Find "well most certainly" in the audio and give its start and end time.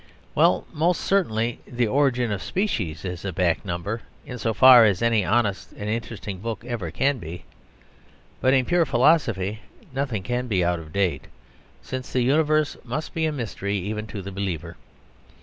0.33-1.59